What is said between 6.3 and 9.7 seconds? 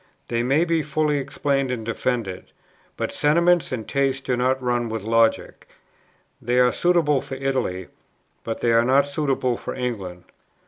they are suitable for Italy, but they are not suitable